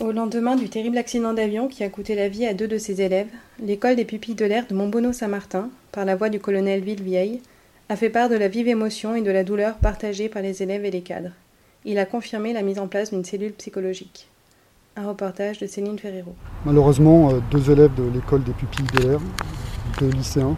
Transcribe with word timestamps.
Au 0.00 0.12
lendemain 0.12 0.56
du 0.56 0.70
terrible 0.70 0.96
accident 0.96 1.34
d'avion 1.34 1.68
qui 1.68 1.84
a 1.84 1.90
coûté 1.90 2.14
la 2.14 2.30
vie 2.30 2.46
à 2.46 2.54
deux 2.54 2.66
de 2.66 2.78
ses 2.78 3.02
élèves, 3.02 3.28
l'école 3.62 3.96
des 3.96 4.06
pupilles 4.06 4.34
de 4.34 4.46
l'air 4.46 4.66
de 4.66 4.74
Montbonneau-Saint-Martin, 4.74 5.68
par 5.92 6.06
la 6.06 6.16
voix 6.16 6.30
du 6.30 6.40
colonel 6.40 6.80
Villevieille, 6.80 7.42
a 7.90 7.96
fait 7.96 8.08
part 8.08 8.30
de 8.30 8.34
la 8.34 8.48
vive 8.48 8.68
émotion 8.68 9.14
et 9.14 9.20
de 9.20 9.30
la 9.30 9.44
douleur 9.44 9.74
partagée 9.74 10.30
par 10.30 10.40
les 10.40 10.62
élèves 10.62 10.86
et 10.86 10.90
les 10.90 11.02
cadres. 11.02 11.32
Il 11.84 11.98
a 11.98 12.06
confirmé 12.06 12.54
la 12.54 12.62
mise 12.62 12.78
en 12.78 12.88
place 12.88 13.10
d'une 13.10 13.26
cellule 13.26 13.52
psychologique. 13.52 14.26
Un 14.96 15.06
reportage 15.06 15.58
de 15.58 15.66
Céline 15.66 15.98
Ferrero. 15.98 16.34
Malheureusement, 16.64 17.32
euh, 17.32 17.40
deux 17.50 17.70
élèves 17.70 17.94
de 17.94 18.04
l'école 18.14 18.42
des 18.42 18.52
pupilles 18.52 18.86
de 18.94 19.06
l'air, 19.06 19.20
deux 19.98 20.08
lycéens, 20.08 20.56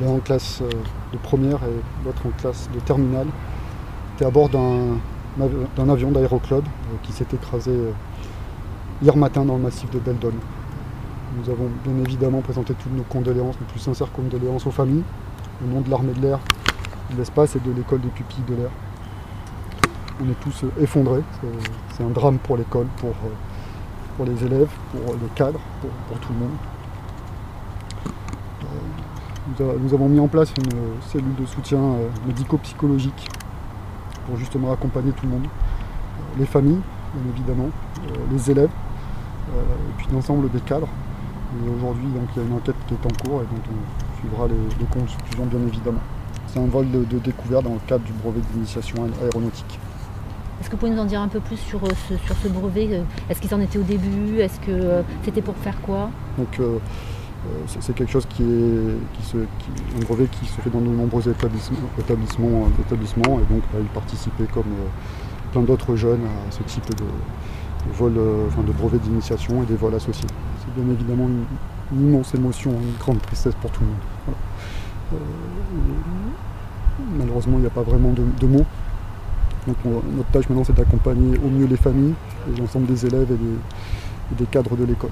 l'un 0.00 0.10
en 0.10 0.20
classe 0.20 0.60
euh, 0.62 0.70
de 1.12 1.18
première 1.18 1.58
et 1.64 2.04
l'autre 2.04 2.24
en 2.24 2.30
classe 2.40 2.70
de 2.72 2.78
terminale, 2.78 3.26
étaient 4.14 4.26
à 4.26 4.30
bord 4.30 4.48
d'un 4.48 4.96
avion 5.40 6.10
d'aéroclub 6.10 6.64
euh, 6.64 6.96
qui 7.02 7.12
s'est 7.12 7.26
écrasé 7.32 7.72
hier 9.02 9.16
matin 9.16 9.44
dans 9.44 9.56
le 9.56 9.62
massif 9.62 9.90
de 9.90 9.98
Beldon. 9.98 10.32
Nous 11.36 11.50
avons 11.50 11.70
bien 11.84 12.04
évidemment 12.04 12.42
présenté 12.42 12.74
toutes 12.74 12.92
nos 12.94 13.04
condoléances, 13.04 13.58
nos 13.58 13.66
plus 13.66 13.80
sincères 13.80 14.12
condoléances 14.12 14.66
aux 14.66 14.70
familles, 14.70 15.02
au 15.64 15.74
nom 15.74 15.80
de 15.80 15.90
l'armée 15.90 16.12
de 16.12 16.20
l'air, 16.20 16.38
de 17.10 17.16
l'espace 17.16 17.56
et 17.56 17.60
de 17.60 17.72
l'école 17.72 18.00
des 18.00 18.08
pupilles 18.08 18.44
de 18.48 18.54
l'air. 18.54 18.70
On 20.22 20.30
est 20.30 20.40
tous 20.40 20.66
effondrés, 20.80 21.22
c'est 21.96 22.04
un 22.04 22.10
drame 22.10 22.38
pour 22.38 22.56
l'école, 22.58 22.86
pour, 22.98 23.10
euh, 23.10 23.32
pour 24.16 24.26
les 24.26 24.44
élèves, 24.44 24.68
pour 24.90 25.14
les 25.14 25.28
cadres, 25.34 25.60
pour, 25.80 26.18
tout 26.20 26.32
le 26.34 26.38
monde. 26.38 26.56
Euh, 29.60 29.72
nous, 29.82 29.94
avons 29.94 30.08
mis 30.08 30.20
en 30.20 30.28
place 30.28 30.52
une 30.58 31.00
cellule 31.08 31.34
de 31.34 31.46
soutien 31.46 31.78
euh, 31.78 32.08
médico-psychologique 32.26 33.28
pour 34.26 34.36
justement 34.36 34.72
accompagner 34.72 35.12
tout 35.12 35.26
le 35.26 35.32
monde. 35.32 35.46
Les 36.38 36.46
familles, 36.46 36.80
bien 37.14 37.32
évidemment, 37.34 37.70
les 38.30 38.50
élèves, 38.50 38.70
et 39.50 39.92
puis 39.98 40.06
l'ensemble 40.12 40.50
des 40.50 40.60
cadres. 40.60 40.88
Et 41.54 41.68
aujourd'hui, 41.68 42.06
donc, 42.06 42.28
il 42.34 42.42
y 42.42 42.44
a 42.44 42.48
une 42.48 42.54
enquête 42.54 42.76
qui 42.86 42.94
est 42.94 43.06
en 43.06 43.28
cours 43.28 43.42
et 43.42 43.44
dont 43.44 43.62
on 43.70 44.18
suivra 44.18 44.46
les, 44.48 44.54
les 44.80 44.86
conclusions, 44.86 45.46
bien 45.46 45.60
évidemment. 45.68 46.00
C'est 46.46 46.58
un 46.58 46.66
vol 46.66 46.90
de, 46.90 47.18
découverte 47.18 47.64
dans 47.64 47.74
le 47.74 47.80
cadre 47.86 48.04
du 48.04 48.12
brevet 48.12 48.40
d'initiation 48.52 49.04
aéronautique. 49.22 49.78
Est-ce 50.60 50.68
que 50.68 50.76
vous 50.76 50.80
pouvez 50.80 50.92
nous 50.92 51.00
en 51.00 51.06
dire 51.06 51.20
un 51.20 51.28
peu 51.28 51.40
plus 51.40 51.56
sur 51.56 51.82
euh, 51.82 51.88
ce, 52.08 52.16
sur 52.18 52.36
ce 52.36 52.48
brevet? 52.48 52.88
Euh, 52.92 53.02
Est-ce 53.28 53.40
qu'ils 53.40 53.54
en 53.54 53.60
étaient 53.60 53.78
au 53.78 53.82
début? 53.82 54.38
Est-ce 54.38 54.60
que 54.60 54.70
euh, 54.70 55.02
c'était 55.24 55.42
pour 55.42 55.56
faire 55.56 55.80
quoi? 55.80 56.10
Donc, 56.38 56.60
c'est 57.66 57.94
quelque 57.94 58.10
chose 58.10 58.26
qui 58.26 58.44
se, 59.22 59.36
un 59.36 60.04
brevet 60.06 60.26
qui 60.26 60.46
se 60.46 60.60
fait 60.60 60.70
dans 60.70 60.80
de 60.80 60.86
nombreux 60.86 61.22
établissements, 61.28 62.68
établissements 62.78 63.40
et 63.40 63.52
donc 63.52 63.62
bah, 63.72 63.78
il 63.80 63.88
participait 63.88 64.46
comme 64.52 64.72
plein 65.50 65.62
d'autres 65.62 65.96
jeunes 65.96 66.24
à 66.24 66.52
ce 66.52 66.62
type 66.62 66.88
de, 66.94 67.04
vol, 67.94 68.14
de 68.14 68.72
brevet 68.72 68.98
d'initiation 68.98 69.62
et 69.62 69.66
des 69.66 69.74
vols 69.76 69.94
associés. 69.94 70.28
C'est 70.60 70.72
bien 70.80 70.92
évidemment 70.92 71.28
une, 71.28 71.44
immense 72.00 72.34
émotion, 72.34 72.70
une 72.70 72.96
grande 72.98 73.20
tristesse 73.20 73.54
pour 73.60 73.70
tout 73.70 73.82
le 73.82 73.88
monde. 73.88 75.20
malheureusement, 77.18 77.58
il 77.58 77.62
n'y 77.62 77.66
a 77.66 77.70
pas 77.70 77.82
vraiment 77.82 78.12
de 78.12 78.46
mots 78.46 78.64
notre 79.66 80.30
tâche 80.30 80.48
maintenant 80.48 80.64
c'est 80.64 80.74
d'accompagner 80.74 81.38
au 81.38 81.48
mieux 81.48 81.66
les 81.66 81.76
familles 81.76 82.14
et 82.48 82.58
l'ensemble 82.58 82.86
des 82.86 83.06
élèves 83.06 83.30
et 83.30 84.34
des 84.34 84.46
cadres 84.46 84.76
de 84.76 84.84
l'école. 84.84 85.10